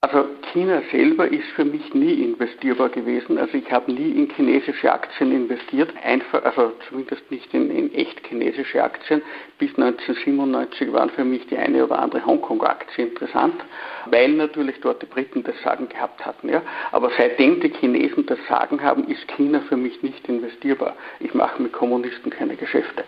Also 0.00 0.26
China 0.54 0.82
selber 0.92 1.26
ist 1.26 1.48
für 1.56 1.64
mich 1.64 1.94
nie 1.94 2.22
investierbar 2.22 2.88
gewesen. 2.88 3.38
Also 3.38 3.58
ich 3.58 3.70
habe 3.72 3.92
nie 3.92 4.12
in 4.12 4.30
chinesische 4.36 4.92
Aktien 4.92 5.32
investiert, 5.32 5.92
einfach, 6.04 6.44
also 6.44 6.72
zumindest 6.88 7.28
nicht 7.28 7.52
in, 7.52 7.76
in 7.76 7.92
echt 7.92 8.24
chinesische 8.28 8.80
Aktien. 8.82 9.20
Bis 9.58 9.70
1997 9.70 10.92
waren 10.92 11.10
für 11.10 11.24
mich 11.24 11.44
die 11.48 11.56
eine 11.56 11.84
oder 11.84 11.98
andere 11.98 12.24
Hongkong-Aktie 12.24 13.04
interessant, 13.04 13.64
weil 14.06 14.28
natürlich 14.28 14.76
dort 14.80 15.02
die 15.02 15.06
Briten 15.06 15.42
das 15.42 15.60
Sagen 15.64 15.88
gehabt 15.88 16.24
hatten. 16.24 16.48
Ja. 16.48 16.62
Aber 16.92 17.10
seitdem 17.18 17.60
die 17.60 17.70
Chinesen 17.70 18.24
das 18.26 18.38
Sagen 18.48 18.80
haben, 18.80 19.08
ist 19.08 19.26
China 19.36 19.60
für 19.68 19.76
mich 19.76 20.04
nicht 20.04 20.28
investierbar. 20.28 20.94
Ich 21.18 21.34
mache 21.34 21.60
mit 21.60 21.72
Kommunisten 21.72 22.30
keine 22.30 22.54
Geschäfte. 22.54 23.02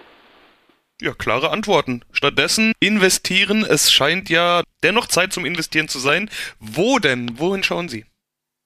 Ja, 1.00 1.12
klare 1.12 1.50
Antworten. 1.50 2.00
Stattdessen 2.11 2.73
investieren. 2.81 3.67
Es 3.69 3.93
scheint 3.93 4.31
ja 4.31 4.62
dennoch 4.87 5.07
Zeit 5.09 5.33
zum 5.33 5.45
Investieren 5.45 5.88
zu 5.88 5.99
sein. 5.99 6.31
Wo 6.61 6.99
denn? 6.99 7.38
Wohin 7.38 7.62
schauen 7.62 7.88
Sie? 7.88 8.05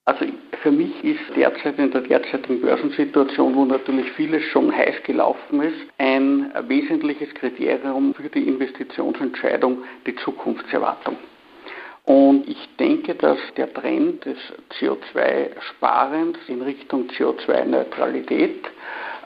Also 0.05 0.27
für 0.62 0.71
mich 0.71 0.93
ist 1.03 1.21
derzeit 1.35 1.79
in 1.79 1.91
der 1.91 2.03
derzeitigen 2.03 2.61
Börsensituation, 2.61 3.55
wo 3.55 3.65
natürlich 3.65 4.11
vieles 4.12 4.45
schon 4.53 4.75
heiß 4.75 5.03
gelaufen 5.05 5.62
ist, 5.62 5.81
ein 5.99 6.53
wesentliches 6.69 7.33
Kriterium 7.35 8.15
für 8.15 8.29
die 8.29 8.47
Investitionsentscheidung 8.47 9.79
die 10.07 10.17
Zukunftserwartung. 10.17 11.17
Und 12.05 12.49
ich 12.49 12.69
denke, 12.79 13.15
dass 13.15 13.39
der 13.57 13.73
Trend 13.73 14.25
des 14.25 14.39
CO2-Sparens 14.79 16.39
in 16.49 16.61
Richtung 16.62 17.09
CO2-Neutralität 17.11 18.65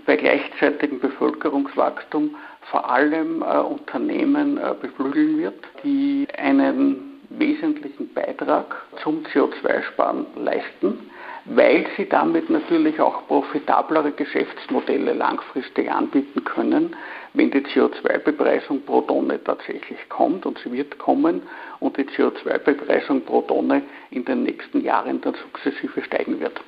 bei 0.07 0.17
gleichzeitigem 0.17 1.01
Bevölkerungswachstum 1.01 2.37
vor 2.71 2.91
allem 2.91 3.43
äh, 3.43 3.59
Unternehmen 3.59 4.59
äh, 4.59 4.75
beflügeln 4.81 5.39
wird, 5.39 5.65
die 5.83 6.27
einen 6.37 7.21
wesentlichen 7.31 8.13
Beitrag 8.13 8.75
zum 9.03 9.25
CO2-Sparen 9.27 10.27
leisten, 10.37 11.11
weil 11.47 11.87
sie 11.97 12.09
damit 12.09 12.49
natürlich 12.49 13.01
auch 13.01 13.27
profitablere 13.27 14.13
Geschäftsmodelle 14.13 15.13
langfristig 15.13 15.91
anbieten 15.91 16.43
können, 16.45 16.97
wenn 17.35 17.51
die 17.51 17.61
CO2-Bepreisung 17.61 18.83
pro 18.83 19.03
Tonne 19.03 19.43
tatsächlich 19.43 19.99
kommt 20.09 20.47
und 20.47 20.59
sie 20.59 20.73
wird 20.73 20.99
kommen 20.99 21.43
und 21.81 21.97
die 21.99 22.05
CO2-Bepreisung 22.05 23.23
pro 23.23 23.43
Tonne 23.43 23.83
in 24.11 24.25
den 24.25 24.45
nächsten 24.45 24.81
Jahren 24.83 25.21
dann 25.21 25.35
sukzessive 25.35 26.03
steigen 26.03 26.41
wird. 26.41 26.59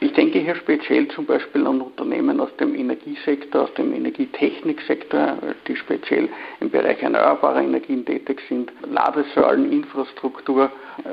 Ich 0.00 0.12
denke 0.12 0.38
hier 0.38 0.54
speziell 0.54 1.08
zum 1.08 1.26
Beispiel 1.26 1.66
an 1.66 1.80
Unternehmen 1.80 2.40
aus 2.40 2.54
dem 2.56 2.74
Energiesektor, 2.74 3.64
aus 3.64 3.74
dem 3.74 3.92
Energietechniksektor, 3.92 5.38
die 5.66 5.76
speziell 5.76 6.28
im 6.60 6.70
Bereich 6.70 7.02
erneuerbarer 7.02 7.60
Energien 7.60 8.04
tätig 8.04 8.40
sind, 8.48 8.72
Ladesäulen, 8.90 9.70
Infrastruktur, 9.72 10.70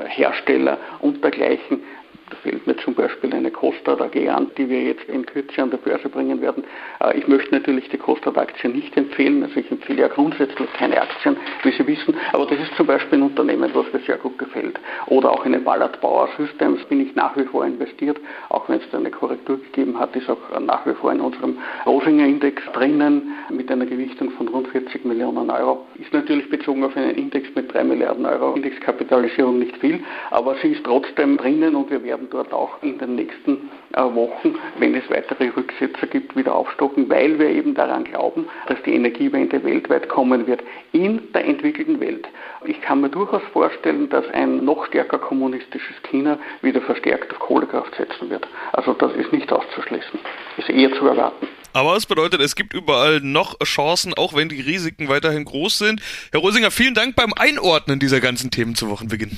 Hersteller 0.08 0.78
und 1.00 1.24
dergleichen, 1.24 1.82
Da 2.30 2.38
fehlt 2.44 2.68
mir 2.68 2.78
zum 2.78 2.94
Beispiel 2.94 3.34
eine 3.34 3.52
Costa 3.52 3.94
AG 3.94 4.30
an, 4.30 4.52
die 4.58 4.70
wir 4.70 4.84
jetzt 4.84 5.04
in 5.10 5.26
Kürze 5.26 5.62
an 5.62 5.72
der 5.72 5.78
Börse 5.78 6.10
bringen 6.10 6.42
werden. 6.42 6.64
Äh, 7.02 7.18
ich 7.18 7.28
möchte 7.28 7.52
natürlich 7.52 7.90
die 7.90 7.98
Costa-Aktie 7.98 8.70
nicht 8.70 8.96
empfehlen. 8.98 9.44
Also 9.44 9.60
ich 9.60 9.72
empfehle 9.72 10.02
ja 10.02 10.08
grundsätzlich 10.08 10.72
keine 10.74 11.02
Aktien, 11.02 11.38
wie 11.64 11.72
Sie 11.72 11.88
wissen. 11.88 12.16
Aber 12.34 12.46
das 12.46 12.60
ist 12.60 12.76
zum 12.76 12.88
Beispiel 12.88 13.20
ein 13.20 13.24
Unternehmen, 13.24 13.72
was 13.74 13.92
mir 13.92 14.00
sehr 14.06 14.18
gut 14.18 14.38
gefällt. 14.38 14.80
Oder 15.08 15.32
auch 15.32 15.46
in 15.46 15.54
den 15.54 15.64
Ballard 15.64 16.00
Power 16.02 16.30
Systems 16.38 16.84
bin 16.86 17.02
ich 17.02 17.16
nach 17.16 17.36
wie 17.36 17.46
vor 17.46 17.66
investiert. 17.66 18.18
Auch 18.50 18.70
wenn 18.70 18.80
es 18.80 18.90
da 18.92 18.98
eine 18.98 19.12
Korrektur 19.12 19.58
gegeben 19.58 20.00
hat, 20.00 20.16
ist 20.16 20.30
auch 20.30 20.60
nach 20.60 20.86
wie 20.86 20.94
vor 20.94 21.12
in 21.12 21.22
unserem 21.22 21.58
Rosinger 21.86 22.26
Index 22.26 22.62
drinnen 22.74 23.34
mit 23.50 23.72
einer 23.72 23.86
Gewichtung 23.86 24.32
von 24.32 24.48
rund 24.48 24.68
40 24.68 25.06
Millionen 25.06 25.50
Euro. 25.50 25.86
Ist 25.96 26.14
natürlich 26.14 26.50
bezogen 26.50 26.84
auf 26.84 26.96
einen 26.96 27.16
Index 27.16 27.48
mit 27.56 27.74
3 27.74 27.84
Milliarden 27.84 28.26
Euro 28.26 28.54
Indexkapitalisierung 28.54 29.60
nicht 29.60 29.78
viel, 29.78 30.04
aber 30.32 30.56
sie 30.62 30.70
ist 30.70 30.84
trotzdem 30.84 31.38
drinnen 31.38 31.76
und 31.76 31.90
wir 31.90 32.04
werden 32.04 32.19
dort 32.30 32.52
auch 32.52 32.82
in 32.82 32.98
den 32.98 33.16
nächsten 33.16 33.70
äh, 33.94 34.02
Wochen, 34.02 34.56
wenn 34.78 34.96
es 34.96 35.10
weitere 35.10 35.50
Rücksetzer 35.50 36.08
gibt, 36.08 36.36
wieder 36.36 36.56
aufstocken, 36.56 37.10
weil 37.10 37.40
wir 37.40 37.50
eben 37.50 37.76
daran 37.76 38.04
glauben, 38.04 38.48
dass 38.68 38.82
die 38.84 38.94
Energiewende 38.94 39.64
weltweit 39.64 40.10
kommen 40.10 40.48
wird 40.48 40.62
in 40.92 41.32
der 41.34 41.46
entwickelten 41.46 42.00
Welt. 42.00 42.28
Ich 42.66 42.82
kann 42.82 43.02
mir 43.02 43.10
durchaus 43.10 43.44
vorstellen, 43.54 44.10
dass 44.10 44.28
ein 44.30 44.66
noch 44.66 44.86
stärker 44.88 45.20
kommunistisches 45.20 45.96
China 46.10 46.38
wieder 46.62 46.82
verstärkt 46.82 47.32
auf 47.32 47.40
Kohlekraft 47.40 47.96
setzen 47.96 48.30
wird. 48.30 48.48
Also 48.74 48.94
das 48.94 49.14
ist 49.16 49.32
nicht 49.32 49.52
auszuschließen, 49.52 50.20
ist 50.58 50.70
eher 50.70 50.92
zu 50.94 51.08
erwarten. 51.08 51.48
Aber 51.74 51.96
es 51.96 52.06
bedeutet, 52.06 52.42
es 52.42 52.56
gibt 52.56 52.74
überall 52.74 53.22
noch 53.22 53.58
Chancen, 53.64 54.14
auch 54.16 54.34
wenn 54.34 54.50
die 54.50 54.60
Risiken 54.60 55.08
weiterhin 55.08 55.46
groß 55.46 55.78
sind. 55.78 56.02
Herr 56.32 56.42
Rosinger, 56.42 56.72
vielen 56.72 56.96
Dank 56.96 57.16
beim 57.16 57.34
Einordnen 57.34 58.00
dieser 58.00 58.20
ganzen 58.20 58.50
Themen 58.50 58.76
zu 58.76 58.90
Wochenbeginn. 58.90 59.38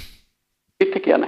Bitte 0.79 0.99
gerne. 0.99 1.27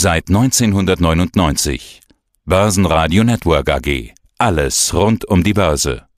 Seit 0.00 0.28
1999. 0.28 2.02
Börsenradio 2.44 3.24
Network 3.24 3.68
AG. 3.68 4.14
Alles 4.38 4.94
rund 4.94 5.24
um 5.24 5.42
die 5.42 5.54
Börse. 5.54 6.08